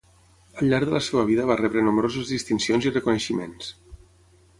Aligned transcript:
Al 0.59 0.69
llarg 0.69 0.87
de 0.89 0.93
la 0.95 1.01
seva 1.07 1.25
vida 1.27 1.45
va 1.49 1.57
rebre 1.59 1.83
nombroses 1.89 2.31
distincions 2.37 2.87
i 2.89 2.93
reconeixements. 2.95 3.69